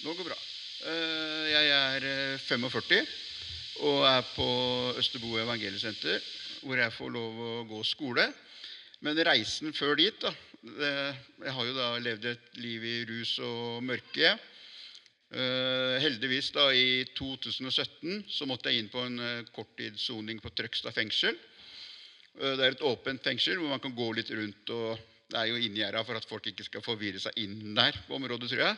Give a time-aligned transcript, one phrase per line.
[0.00, 0.36] Nå går bra.
[0.88, 3.00] Eh, Jeg er eh, 45
[3.84, 4.46] og er på
[5.00, 6.22] Østerbo evangeliesenter,
[6.64, 8.24] hvor jeg får lov å gå skole.
[9.04, 10.32] Men reisen før dit da,
[10.62, 10.92] det,
[11.44, 14.32] Jeg har jo da levd et liv i rus og mørke.
[15.30, 20.96] Eh, heldigvis, da, i 2017 så måtte jeg inn på en eh, korttidssoning på Trøgstad
[20.96, 21.36] fengsel.
[22.40, 24.72] Eh, Det er et åpent fengsel hvor man kan gå litt rundt.
[24.72, 24.98] og
[25.28, 28.48] Det er jo inngjerda for at folk ikke skal forvirre seg inn der på området,
[28.48, 28.76] tror jeg.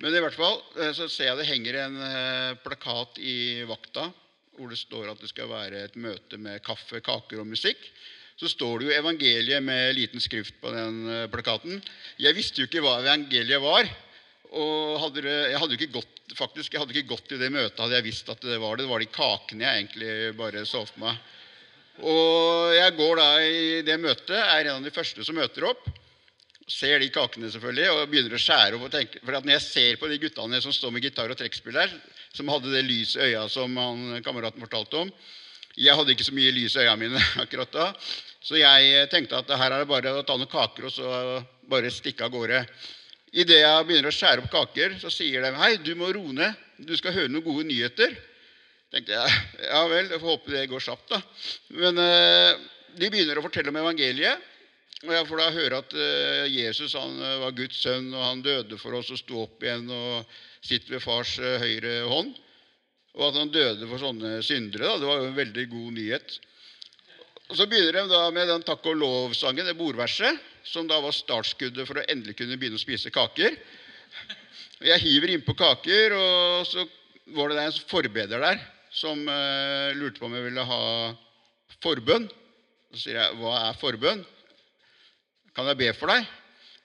[0.00, 4.08] Men i hvert fall eh, så ser jeg det henger en eh, plakat i vakta
[4.56, 7.80] hvor det står at det skal være et møte med kaffe, kaker og musikk.
[8.36, 11.80] Så står det jo evangeliet med liten skrift på den eh, plakaten.
[12.20, 13.88] Jeg visste jo ikke hva evangeliet var.
[14.52, 17.80] Og hadde jeg hadde jo ikke gått, faktisk, jeg hadde ikke gått i det møtet
[17.80, 18.84] hadde jeg visst at det var det.
[18.84, 21.22] Det var de kakene jeg egentlig bare så for meg.
[22.02, 25.88] Og jeg går da i det møtet, er en av de første som møter opp.
[26.70, 28.86] Ser de kakene selvfølgelig, og begynner å skjære opp.
[28.86, 31.74] og tenke, for Når jeg ser på de guttene som står med gitar og trekkspill
[31.74, 31.92] der,
[32.32, 35.10] som hadde det lyset i øya som han, kameraten fortalte om
[35.76, 37.92] Jeg hadde ikke så mye lys i øya mine akkurat da.
[38.42, 41.90] Så jeg tenkte at her er det bare å ta noen kaker og så bare
[41.90, 42.64] stikke av gårde.
[43.32, 46.52] Idet jeg begynner å skjære opp kaker, så sier de hei, du må roe ned.
[46.76, 48.12] Du skal høre noen gode nyheter
[48.92, 51.14] tenkte jeg, ja vel, jeg får håpe det går kjapt.
[51.14, 51.20] da.
[51.80, 52.64] Men eh,
[53.00, 54.48] de begynner å fortelle om evangeliet.
[55.02, 58.42] Og jeg får da høre at eh, Jesus han eh, var Guds sønn, og han
[58.44, 62.36] døde for oss og sto opp igjen og sitter ved fars eh, høyre hånd.
[63.18, 64.86] Og at han døde for sånne syndere.
[64.86, 66.36] da, Det var jo en veldig god nyhet.
[67.48, 71.16] Og Så begynner de da med den takk og lov-sangen, det bordverset, som da var
[71.16, 73.58] startskuddet for å endelig kunne begynne å spise kaker.
[74.86, 76.86] Jeg hiver innpå kaker, og så
[77.34, 78.62] var det en forbeder der
[78.94, 79.18] som
[79.98, 80.80] lurte på om jeg ville ha
[81.82, 82.30] forbønn.
[82.92, 84.24] Så sier jeg, 'Hva er forbønn?'
[85.52, 86.28] 'Kan jeg be for deg?'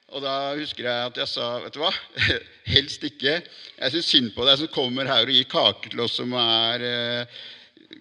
[0.08, 1.92] Og da husker jeg at jeg sa, 'Vet du hva?
[2.74, 3.34] Helst ikke.
[3.78, 6.84] Jeg syns synd på deg som kommer her og gir kaker til oss som er
[6.84, 7.38] eh,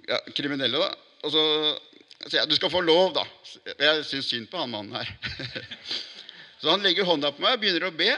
[0.07, 0.89] ja, kriminelle.' da.
[1.27, 1.43] Og så
[2.27, 3.25] sier jeg, 'Du skal få lov', da.
[3.79, 5.11] Jeg syns synd på han mannen her.
[6.61, 8.11] så han legger hånda på meg og begynner å be.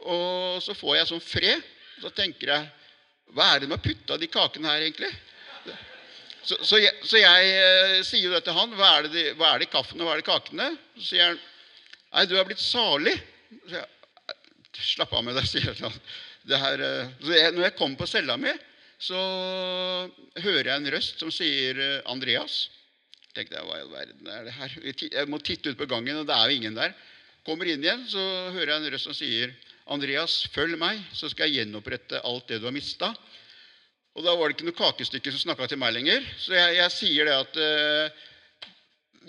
[0.00, 1.66] Og så får jeg sånn fred.
[2.00, 2.68] Så tenker jeg
[3.34, 5.10] hva er det med har putta de kakene her, egentlig?
[6.42, 8.72] Så, så, jeg, så jeg eh, sier jo det til han.
[8.74, 10.70] Hva er det, de- hva er det i kaffen, og hva er det i kakene?
[10.96, 11.38] Så sier han
[12.10, 13.14] Nei, du er blitt salig.
[13.66, 13.88] Så jeg,
[14.80, 18.52] Slapp av med deg, sier eh, jeg, når jeg kommer på cella mi,
[19.00, 19.18] så
[20.40, 22.68] hører jeg en røst som sier eh, 'Andreas'.
[23.34, 24.76] tenkte jeg, hva i all verden er det her?
[24.86, 26.94] Jeg må titte ut på gangen, og det er jo ingen der.
[27.46, 28.22] Kommer inn igjen, så
[28.54, 29.52] hører jeg en røst som sier
[29.86, 33.14] 'Andreas, følg meg, så skal jeg gjenopprette alt det du har mista'.
[34.16, 36.24] Og da var det ikke noe kakestykke som snakka til meg lenger.
[36.38, 38.22] Så jeg, jeg sier det at eh,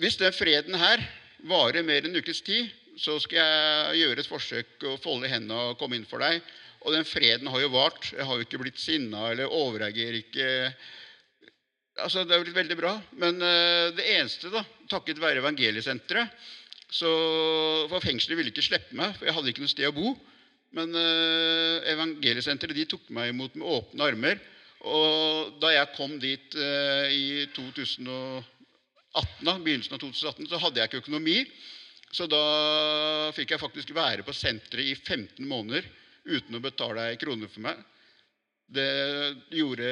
[0.00, 1.02] hvis den freden her
[1.48, 2.70] varer mer enn en ukes tid,
[3.00, 6.42] så skal jeg gjøre et forsøk å folde hendene og komme inn for deg.
[6.82, 8.10] Og den freden har jo vart.
[8.12, 10.48] Jeg har jo ikke blitt sinna eller overreagerer ikke.
[12.02, 12.96] Altså, Det er blitt veldig bra.
[13.22, 16.50] Men eh, det eneste, da, takket være evangeliesenteret
[16.92, 17.08] så,
[17.88, 20.10] For fengselet ville ikke slippe meg, for jeg hadde ikke noe sted å bo.
[20.76, 24.42] Men eh, evangeliesenteret de tok meg imot med åpne armer.
[24.82, 27.46] Og da jeg kom dit i i
[29.12, 31.38] 2018, begynnelsen av 2018, så hadde jeg ikke økonomi.
[32.12, 32.42] Så da
[33.32, 35.86] fikk jeg faktisk være på senteret i 15 måneder
[36.28, 37.78] uten å betale ei krone for meg.
[38.72, 38.88] Det
[39.52, 39.86] gjorde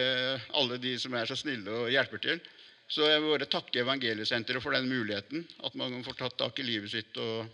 [0.57, 2.43] alle de som er så snille og hjelper til.
[2.91, 5.45] Så jeg vil bare takke Evangeliesenteret for den muligheten.
[5.65, 7.17] At man får tatt tak i livet sitt.
[7.21, 7.47] Og,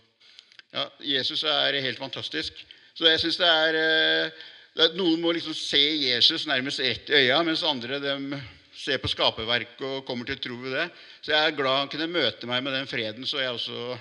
[0.73, 2.63] ja, Jesus er helt fantastisk.
[2.97, 7.43] Så jeg er, eh, det er Noen må liksom se Jesus nærmest rett i øya,
[7.45, 8.31] mens andre dem
[8.77, 10.87] ser på skaperverket og kommer til tro ved det.
[11.21, 13.97] Så jeg er glad han kunne møte meg med den freden, så jeg også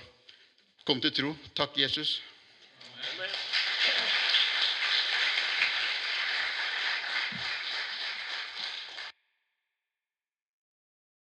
[0.87, 1.34] kom til tro.
[1.59, 2.19] Takk, Jesus.
[2.97, 3.46] Amen.